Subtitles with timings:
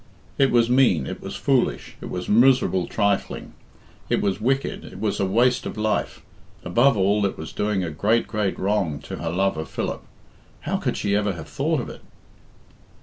[0.39, 3.53] It was mean, it was foolish, it was miserable trifling,
[4.09, 6.23] it was wicked, it was a waste of life
[6.63, 10.01] above all, it was doing a great, great wrong to her love of Philip!
[10.61, 12.01] How could she ever have thought of it?